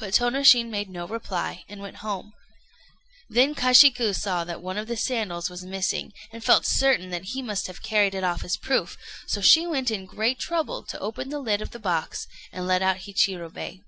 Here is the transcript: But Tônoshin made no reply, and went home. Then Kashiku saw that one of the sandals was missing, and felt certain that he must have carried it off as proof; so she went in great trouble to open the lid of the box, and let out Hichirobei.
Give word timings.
But 0.00 0.14
Tônoshin 0.14 0.68
made 0.68 0.90
no 0.90 1.06
reply, 1.06 1.64
and 1.68 1.80
went 1.80 1.98
home. 1.98 2.32
Then 3.30 3.54
Kashiku 3.54 4.12
saw 4.12 4.42
that 4.42 4.60
one 4.60 4.76
of 4.76 4.88
the 4.88 4.96
sandals 4.96 5.48
was 5.48 5.64
missing, 5.64 6.12
and 6.32 6.42
felt 6.42 6.66
certain 6.66 7.10
that 7.10 7.22
he 7.26 7.40
must 7.40 7.68
have 7.68 7.80
carried 7.80 8.16
it 8.16 8.24
off 8.24 8.42
as 8.42 8.56
proof; 8.56 8.98
so 9.28 9.40
she 9.40 9.64
went 9.64 9.92
in 9.92 10.06
great 10.06 10.40
trouble 10.40 10.82
to 10.86 10.98
open 10.98 11.28
the 11.28 11.38
lid 11.38 11.62
of 11.62 11.70
the 11.70 11.78
box, 11.78 12.26
and 12.50 12.66
let 12.66 12.82
out 12.82 13.02
Hichirobei. 13.06 13.82